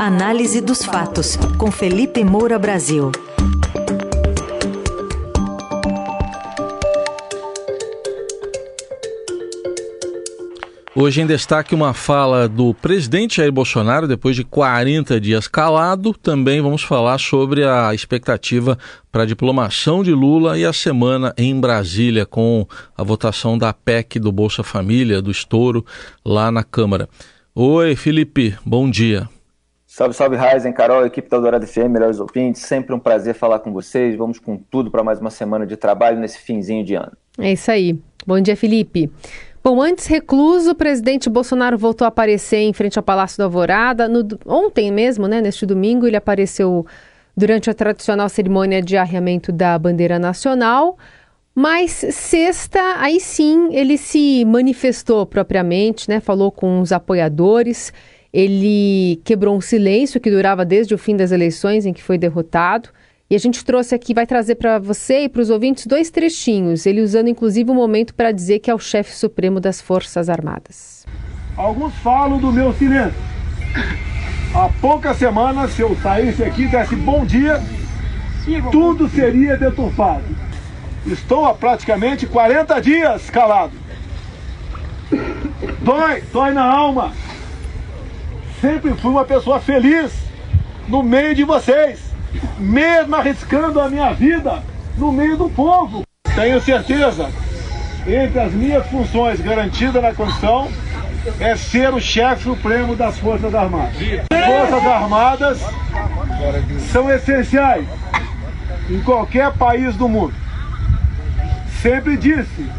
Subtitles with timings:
[0.00, 3.12] Análise dos fatos, com Felipe Moura Brasil.
[10.96, 16.14] Hoje em destaque uma fala do presidente Jair Bolsonaro, depois de 40 dias calado.
[16.14, 18.78] Também vamos falar sobre a expectativa
[19.12, 24.18] para a diplomação de Lula e a semana em Brasília, com a votação da PEC
[24.18, 25.84] do Bolsa Família, do estouro,
[26.24, 27.06] lá na Câmara.
[27.54, 29.28] Oi, Felipe, bom dia.
[29.92, 32.62] Salve, salve, Ryzen, Carol, equipe da Dourado FM, melhores ouvintes.
[32.62, 34.14] Sempre um prazer falar com vocês.
[34.14, 37.10] Vamos com tudo para mais uma semana de trabalho nesse finzinho de ano.
[37.36, 37.98] É isso aí.
[38.24, 39.10] Bom dia, Felipe.
[39.64, 44.08] Bom, antes recluso, o presidente Bolsonaro voltou a aparecer em frente ao Palácio da Alvorada.
[44.08, 46.86] No, ontem mesmo, né, neste domingo, ele apareceu
[47.36, 50.96] durante a tradicional cerimônia de arriamento da bandeira nacional.
[51.52, 57.92] Mas sexta, aí sim, ele se manifestou propriamente, né, falou com os apoiadores.
[58.32, 62.90] Ele quebrou um silêncio que durava desde o fim das eleições em que foi derrotado.
[63.28, 66.84] E a gente trouxe aqui, vai trazer para você e para os ouvintes dois trechinhos,
[66.84, 70.28] ele usando inclusive o um momento para dizer que é o chefe supremo das Forças
[70.28, 71.06] Armadas.
[71.56, 73.14] Alguns falam do meu silêncio.
[74.52, 77.62] Há poucas semanas, se eu saísse aqui e desse bom dia,
[78.72, 80.24] tudo seria deturpado.
[81.06, 83.72] Estou há praticamente 40 dias calado.
[85.82, 87.12] Dói, dói na alma.
[88.60, 90.12] Sempre fui uma pessoa feliz
[90.88, 92.10] no meio de vocês
[92.58, 94.62] mesmo arriscando a minha vida
[94.96, 96.02] no meio do povo.
[96.34, 97.30] Tenho certeza,
[98.06, 100.68] entre as minhas funções garantidas na Constituição,
[101.38, 103.96] é ser o chefe supremo das Forças Armadas.
[103.96, 105.60] Forças Armadas
[106.92, 107.86] são essenciais
[108.88, 110.34] em qualquer país do mundo.
[111.82, 112.70] Sempre disse,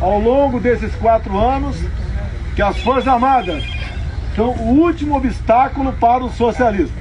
[0.00, 1.76] ao longo desses quatro anos,
[2.54, 3.64] que as Forças Armadas
[4.34, 6.96] são o último obstáculo para o socialismo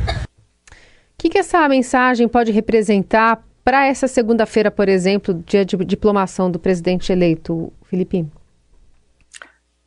[1.20, 6.58] que, que essa mensagem pode representar para essa segunda-feira, por exemplo, dia de diplomação do
[6.58, 8.26] presidente eleito, Felipe?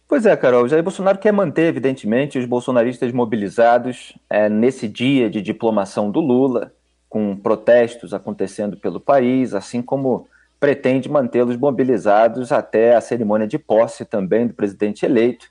[0.07, 0.69] Pois é, Carol.
[0.69, 6.71] Jair Bolsonaro quer manter, evidentemente, os bolsonaristas mobilizados é, nesse dia de diplomação do Lula,
[7.09, 10.29] com protestos acontecendo pelo país, assim como
[10.61, 15.47] pretende mantê-los mobilizados até a cerimônia de posse também do presidente eleito,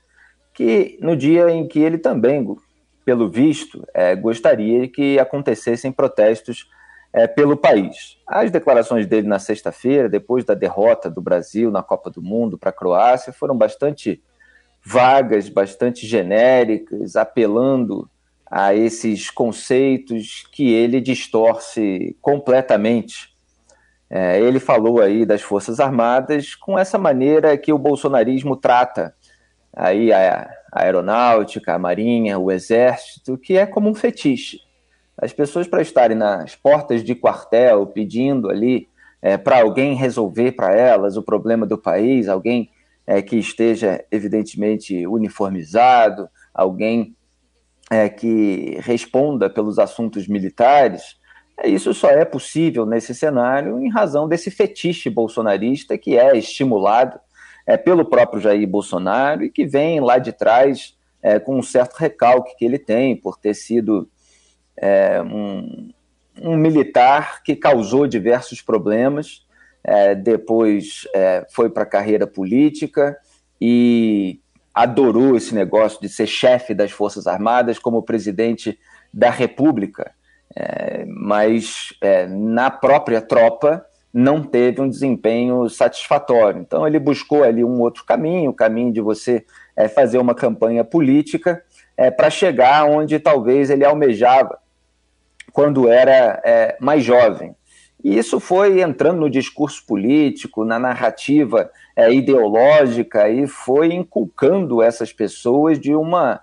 [0.52, 2.44] que no dia em que ele também
[3.04, 6.68] pelo visto, é, gostaria que acontecessem protestos
[7.12, 8.16] é, pelo país.
[8.26, 12.70] As declarações dele na sexta-feira, depois da derrota do Brasil na Copa do Mundo para
[12.70, 14.22] a Croácia, foram bastante
[14.84, 18.08] vagas, bastante genéricas, apelando
[18.50, 23.32] a esses conceitos que ele distorce completamente.
[24.10, 29.14] É, ele falou aí das Forças Armadas com essa maneira que o bolsonarismo trata
[29.74, 34.60] aí a, a aeronáutica, a marinha, o exército, que é como um fetiche.
[35.16, 38.88] As pessoas para estarem nas portas de quartel pedindo ali
[39.20, 42.70] é, para alguém resolver para elas o problema do país, alguém
[43.06, 47.14] é, que esteja evidentemente uniformizado, alguém
[47.90, 51.16] é, que responda pelos assuntos militares,
[51.58, 57.20] é, isso só é possível nesse cenário em razão desse fetiche bolsonarista que é estimulado
[57.66, 61.94] é, pelo próprio Jair Bolsonaro e que vem lá de trás é, com um certo
[61.94, 64.08] recalque que ele tem por ter sido
[64.76, 65.90] é, um,
[66.40, 69.46] um, militar que causou diversos problemas,
[69.84, 73.16] é, depois é, foi para a carreira política
[73.60, 74.40] e
[74.74, 78.78] adorou esse negócio de ser chefe das Forças Armadas como presidente
[79.12, 80.12] da República.
[80.54, 81.94] É, mas
[82.28, 86.60] na própria tropa não teve um desempenho satisfatório.
[86.60, 90.84] Então ele buscou ali um outro caminho, o caminho de você é, fazer uma campanha
[90.84, 91.64] política
[91.96, 94.58] é, para chegar onde talvez ele almejava
[95.52, 97.54] quando era é, mais jovem.
[98.04, 101.70] E isso foi entrando no discurso político, na narrativa
[102.10, 106.40] ideológica e foi inculcando essas pessoas de uma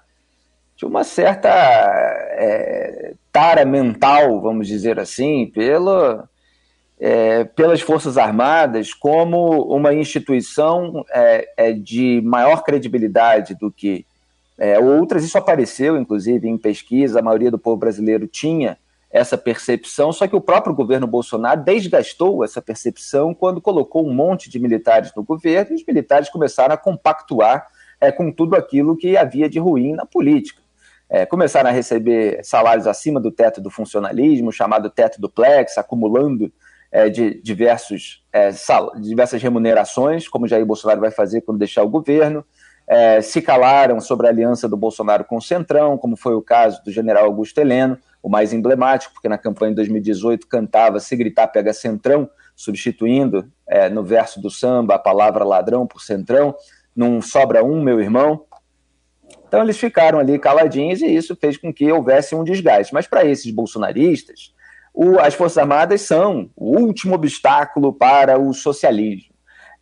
[0.78, 1.50] de uma certa
[3.30, 6.24] tara mental, vamos dizer assim, pelo
[7.00, 14.06] é, pelas Forças Armadas como uma instituição é, é, de maior credibilidade do que
[14.58, 15.24] é, outras.
[15.24, 18.78] Isso apareceu, inclusive, em pesquisa, a maioria do povo brasileiro tinha
[19.12, 24.52] essa percepção, só que o próprio governo Bolsonaro desgastou essa percepção quando colocou um monte
[24.52, 27.66] de militares no governo e os militares começaram a compactuar
[28.00, 30.62] é, com tudo aquilo que havia de ruim na política.
[31.10, 36.52] É, começaram a receber salários acima do teto do funcionalismo, chamado teto duplex, acumulando
[36.92, 41.90] é, de diversos, é, sal, diversas remunerações, como Jair Bolsonaro vai fazer quando deixar o
[41.90, 42.44] governo.
[42.88, 46.84] é, se calaram sobre a aliança do Bolsonaro com o Centrão, como foi o caso
[46.84, 51.48] do general Augusto Heleno, o mais emblemático, porque na campanha de 2018 cantava Se Gritar
[51.48, 56.56] Pega Centrão, substituindo é, no verso do samba a palavra ladrão por centrão,
[56.96, 58.44] não sobra um, meu irmão.
[59.48, 62.94] Então eles ficaram ali caladinhos e isso fez com que houvesse um desgaste.
[62.94, 64.54] Mas para esses bolsonaristas,
[64.94, 69.34] o, as Forças Armadas são o último obstáculo para o socialismo.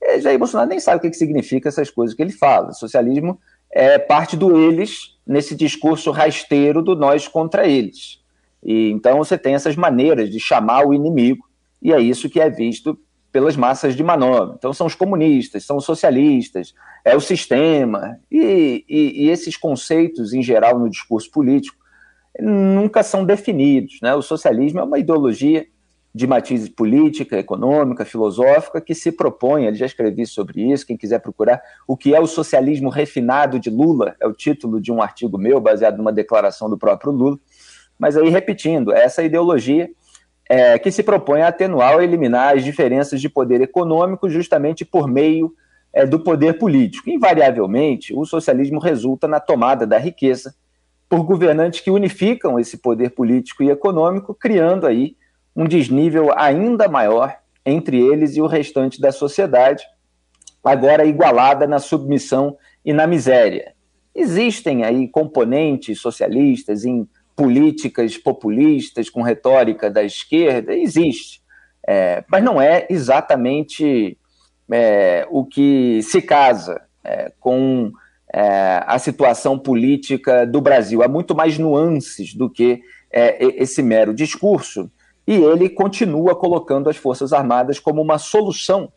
[0.01, 2.71] E Jair Bolsonaro nem sabe o que, que significa essas coisas que ele fala.
[2.73, 3.39] Socialismo
[3.71, 8.21] é parte do eles nesse discurso rasteiro do nós contra eles.
[8.63, 11.45] E então você tem essas maneiras de chamar o inimigo,
[11.81, 12.97] e é isso que é visto
[13.31, 14.55] pelas massas de manobra.
[14.57, 20.33] Então são os comunistas, são os socialistas, é o sistema, e, e, e esses conceitos
[20.33, 21.77] em geral no discurso político
[22.39, 23.99] nunca são definidos.
[24.01, 24.13] Né?
[24.13, 25.65] O socialismo é uma ideologia
[26.13, 31.19] de matiz política, econômica, filosófica, que se propõe, ele já escrevi sobre isso, quem quiser
[31.19, 35.37] procurar, o que é o socialismo refinado de Lula, é o título de um artigo
[35.37, 37.39] meu, baseado numa declaração do próprio Lula,
[37.99, 39.89] mas aí, repetindo, essa ideologia
[40.49, 45.07] é, que se propõe a atenuar ou eliminar as diferenças de poder econômico justamente por
[45.07, 45.53] meio
[45.93, 47.09] é, do poder político.
[47.09, 50.55] Invariavelmente, o socialismo resulta na tomada da riqueza
[51.09, 55.15] por governantes que unificam esse poder político e econômico, criando aí
[55.55, 59.83] um desnível ainda maior entre eles e o restante da sociedade,
[60.63, 63.73] agora igualada na submissão e na miséria.
[64.13, 71.41] Existem aí componentes socialistas em políticas populistas com retórica da esquerda, existe.
[71.87, 74.17] É, mas não é exatamente
[74.71, 77.91] é, o que se casa é, com
[78.33, 81.01] é, a situação política do Brasil.
[81.01, 82.81] Há muito mais nuances do que
[83.11, 84.91] é, esse mero discurso.
[85.27, 88.91] E ele continua colocando as Forças Armadas como uma solução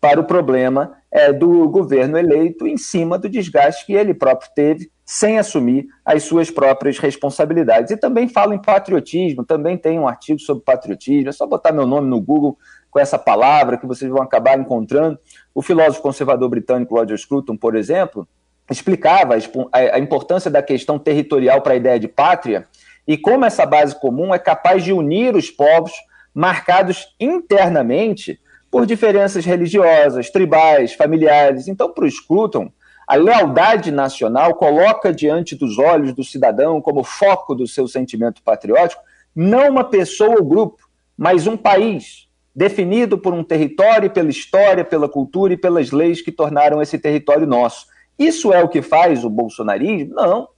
[0.00, 4.90] para o problema é, do governo eleito em cima do desgaste que ele próprio teve
[5.04, 7.92] sem assumir as suas próprias responsabilidades.
[7.92, 11.86] E também fala em patriotismo, também tem um artigo sobre patriotismo, é só botar meu
[11.86, 12.58] nome no Google
[12.90, 15.18] com essa palavra que vocês vão acabar encontrando.
[15.54, 18.28] O filósofo conservador britânico Roger Scruton, por exemplo,
[18.70, 19.34] explicava
[19.72, 22.66] a importância da questão territorial para a ideia de pátria
[23.06, 25.92] e como essa base comum é capaz de unir os povos
[26.34, 28.40] marcados internamente
[28.70, 31.68] por diferenças religiosas, tribais, familiares.
[31.68, 32.70] Então, para o Scruton,
[33.06, 39.02] a lealdade nacional coloca diante dos olhos do cidadão como foco do seu sentimento patriótico
[39.34, 45.08] não uma pessoa ou grupo, mas um país, definido por um território, pela história, pela
[45.08, 47.86] cultura e pelas leis que tornaram esse território nosso.
[48.18, 50.14] Isso é o que faz o bolsonarismo?
[50.14, 50.48] Não.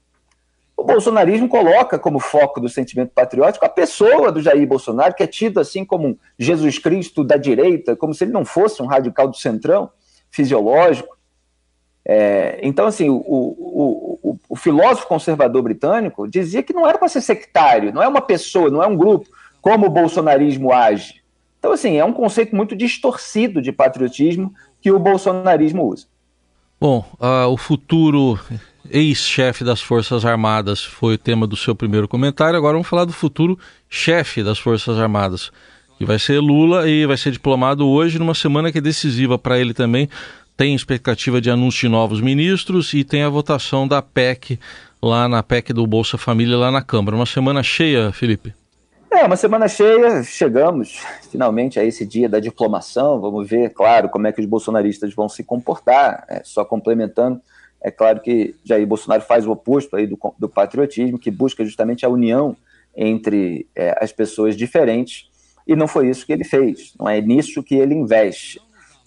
[0.77, 5.27] O bolsonarismo coloca como foco do sentimento patriótico a pessoa do Jair Bolsonaro, que é
[5.27, 9.27] tido assim como um Jesus Cristo da direita, como se ele não fosse um radical
[9.27, 9.91] do centrão
[10.31, 11.19] fisiológico.
[12.07, 17.09] É, então, assim, o, o, o, o, filósofo conservador britânico dizia que não era para
[17.09, 19.29] ser sectário, não é uma pessoa, não é um grupo,
[19.61, 21.23] como o bolsonarismo age.
[21.59, 26.07] Então, assim, é um conceito muito distorcido de patriotismo que o bolsonarismo usa.
[26.81, 28.39] Bom, uh, o futuro
[28.89, 32.57] ex-chefe das Forças Armadas foi o tema do seu primeiro comentário.
[32.57, 33.59] Agora vamos falar do futuro
[33.91, 35.51] chefe das Forças Armadas,
[35.99, 39.59] que vai ser Lula e vai ser diplomado hoje, numa semana que é decisiva para
[39.59, 40.09] ele também,
[40.57, 44.59] tem expectativa de anúncio de novos ministros e tem a votação da PEC
[45.03, 47.17] lá na PEC do Bolsa Família lá na Câmara.
[47.17, 48.55] Uma semana cheia, Felipe.
[49.11, 51.01] É, uma semana cheia, chegamos
[51.31, 53.21] finalmente a esse dia da diplomação.
[53.21, 56.25] Vamos ver, claro, como é que os bolsonaristas vão se comportar.
[56.29, 57.41] É, só complementando,
[57.81, 62.05] é claro que Jair Bolsonaro faz o oposto aí do, do patriotismo, que busca justamente
[62.05, 62.57] a união
[62.95, 65.29] entre é, as pessoas diferentes,
[65.67, 68.61] e não foi isso que ele fez, não é nisso que ele investe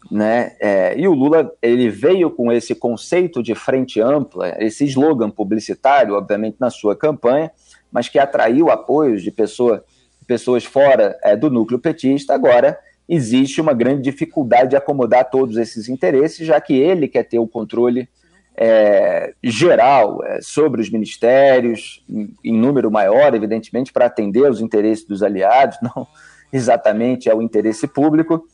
[0.09, 0.55] né?
[0.59, 6.15] É, e o Lula ele veio com esse conceito de frente ampla, esse slogan publicitário,
[6.15, 7.51] obviamente na sua campanha,
[7.91, 9.83] mas que atraiu apoios de pessoa,
[10.27, 12.33] pessoas fora é, do núcleo petista.
[12.33, 17.39] Agora existe uma grande dificuldade de acomodar todos esses interesses, já que ele quer ter
[17.39, 18.07] o controle
[18.55, 25.05] é, geral é, sobre os ministérios, em, em número maior, evidentemente, para atender os interesses
[25.05, 26.07] dos aliados, não
[26.53, 28.45] exatamente ao interesse público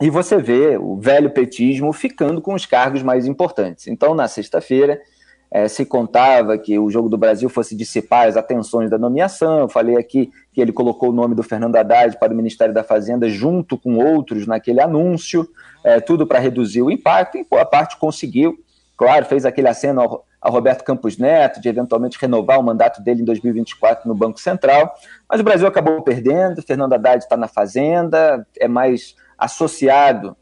[0.00, 3.88] e você vê o velho petismo ficando com os cargos mais importantes.
[3.88, 5.00] Então, na sexta-feira,
[5.50, 9.60] é, se contava que o Jogo do Brasil fosse dissipar as atenções da nomeação.
[9.60, 12.84] Eu falei aqui que ele colocou o nome do Fernando Haddad para o Ministério da
[12.84, 15.48] Fazenda junto com outros naquele anúncio,
[15.82, 18.58] é, tudo para reduzir o impacto, e boa parte conseguiu.
[18.96, 23.22] Claro, fez aquele aceno ao, ao Roberto Campos Neto de eventualmente renovar o mandato dele
[23.22, 24.92] em 2024 no Banco Central,
[25.30, 26.62] mas o Brasil acabou perdendo.
[26.62, 30.36] Fernando Haddad está na Fazenda, é mais associado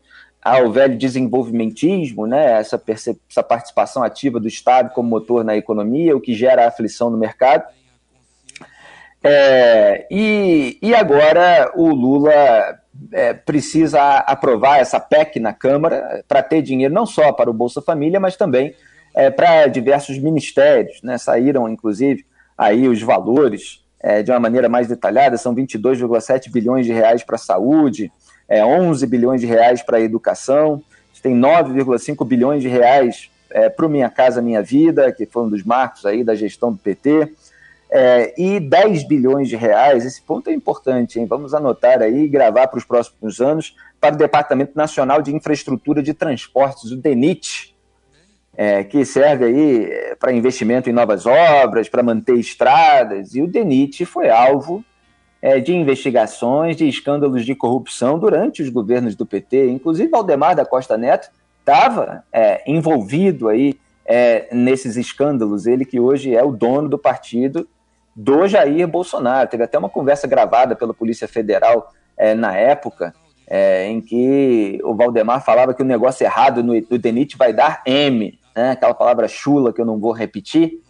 [0.47, 6.21] ao velho desenvolvimentismo, né, essa, essa participação ativa do Estado como motor na economia, o
[6.21, 7.65] que gera aflição no mercado.
[9.25, 12.79] É, e, e agora o Lula
[13.13, 17.83] é, precisa aprovar essa PEC na Câmara para ter dinheiro não só para o Bolsa
[17.83, 18.73] Família, mas também
[19.17, 21.03] é, para diversos ministérios.
[21.03, 21.19] Né?
[21.19, 22.25] Saíram, inclusive,
[22.57, 27.35] aí os valores é, de uma maneira mais detalhada, são 22,7 bilhões de reais para
[27.35, 28.13] a saúde,
[28.49, 30.83] é, 11 bilhões de reais para a educação,
[31.27, 35.49] tem 9,5 bilhões de reais é, para o Minha Casa Minha Vida, que foi um
[35.49, 37.33] dos marcos aí da gestão do PT,
[37.91, 41.27] é, e 10 bilhões de reais, esse ponto é importante, hein?
[41.27, 46.01] vamos anotar aí e gravar para os próximos anos, para o Departamento Nacional de Infraestrutura
[46.01, 47.75] de Transportes, o DENIT,
[48.57, 53.49] é, que serve aí é, para investimento em novas obras, para manter estradas, e o
[53.49, 54.85] DENIT foi alvo
[55.47, 60.67] é, de investigações, de escândalos de corrupção durante os governos do PT, inclusive Valdemar da
[60.67, 66.89] Costa Neto estava é, envolvido aí é, nesses escândalos, ele que hoje é o dono
[66.89, 67.69] do partido
[68.15, 69.49] do Jair Bolsonaro.
[69.49, 73.15] Teve até uma conversa gravada pela Polícia Federal é, na época,
[73.47, 77.83] é, em que o Valdemar falava que o negócio errado no, no DENIT vai dar
[77.87, 80.81] M, né, aquela palavra chula que eu não vou repetir.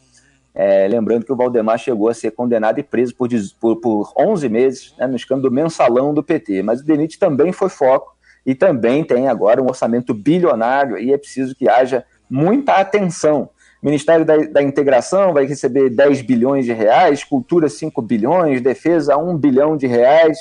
[0.59, 3.29] É, lembrando que o Valdemar chegou a ser condenado e preso por,
[3.61, 6.63] por, por 11 meses né, no escândalo mensalão do PT.
[6.63, 11.19] Mas o DENIT também foi foco e também tem agora um orçamento bilionário e é
[11.19, 13.51] preciso que haja muita atenção.
[13.83, 19.19] O Ministério da, da Integração vai receber 10 bilhões de reais, Cultura 5 bilhões, Defesa
[19.19, 20.39] 1 bilhão de reais.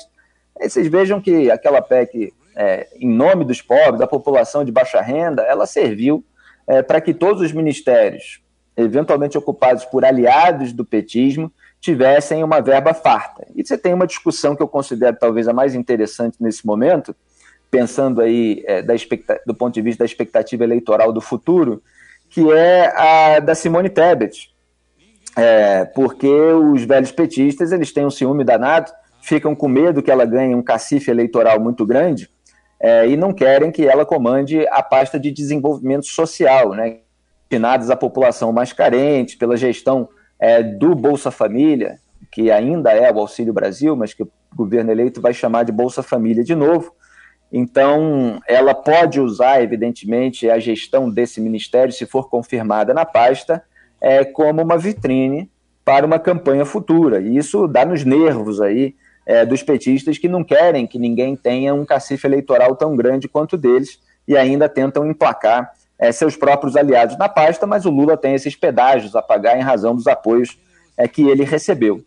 [0.62, 5.02] Aí vocês vejam que aquela PEC, é, em nome dos pobres, da população de baixa
[5.02, 6.24] renda, ela serviu
[6.66, 8.40] é, para que todos os ministérios,
[8.76, 13.48] eventualmente ocupados por aliados do petismo, tivessem uma verba farta.
[13.56, 17.16] E você tem uma discussão que eu considero talvez a mais interessante nesse momento,
[17.70, 18.94] pensando aí é, da
[19.46, 21.82] do ponto de vista da expectativa eleitoral do futuro,
[22.30, 24.54] que é a da Simone Tebet.
[25.38, 28.92] É, porque os velhos petistas eles têm um ciúme danado,
[29.22, 32.30] ficam com medo que ela ganhe um cacife eleitoral muito grande,
[32.80, 37.00] é, e não querem que ela comande a pasta de desenvolvimento social, né,
[37.56, 40.10] destinadas à população mais carente, pela gestão
[40.40, 41.98] é, do Bolsa Família,
[42.32, 46.04] que ainda é o Auxílio Brasil, mas que o governo eleito vai chamar de Bolsa
[46.04, 46.94] Família de novo.
[47.52, 53.64] Então, ela pode usar, evidentemente, a gestão desse ministério, se for confirmada na pasta,
[54.02, 55.50] é, como uma vitrine
[55.86, 57.22] para uma campanha futura.
[57.22, 58.96] E isso dá nos nervos aí
[59.26, 63.56] é, dos petistas que não querem que ninguém tenha um cacife eleitoral tão grande quanto
[63.56, 68.34] deles e ainda tentam emplacar é, seus próprios aliados na pasta, mas o Lula tem
[68.34, 70.58] esses pedágios a pagar em razão dos apoios
[70.98, 72.04] é, que ele recebeu.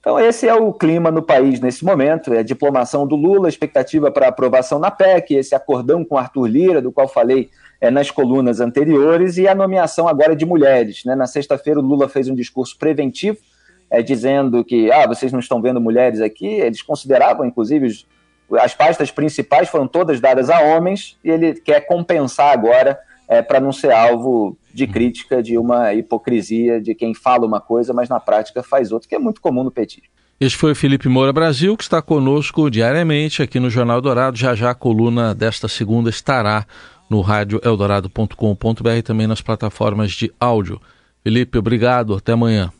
[0.00, 4.10] Então, esse é o clima no país nesse momento: é a diplomação do Lula, expectativa
[4.10, 8.60] para aprovação na PEC, esse acordão com Arthur Lira, do qual falei é, nas colunas
[8.60, 11.04] anteriores, e a nomeação agora de mulheres.
[11.04, 11.14] Né?
[11.14, 13.38] Na sexta-feira, o Lula fez um discurso preventivo
[13.90, 16.46] é, dizendo que ah, vocês não estão vendo mulheres aqui.
[16.46, 17.88] Eles consideravam, inclusive,
[18.60, 22.98] as pastas principais foram todas dadas a homens e ele quer compensar agora
[23.28, 27.92] é, para não ser alvo de crítica de uma hipocrisia de quem fala uma coisa,
[27.92, 30.08] mas na prática faz outra, que é muito comum no petismo.
[30.40, 34.38] Este foi Felipe Moura Brasil, que está conosco diariamente aqui no Jornal Dourado.
[34.38, 36.64] Já já a coluna desta segunda estará
[37.10, 40.80] no radioeldorado.com.br e também nas plataformas de áudio.
[41.24, 42.14] Felipe, obrigado.
[42.14, 42.72] Até amanhã.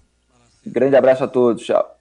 [0.65, 1.65] Grande abraço a todos.
[1.65, 1.98] Tchau.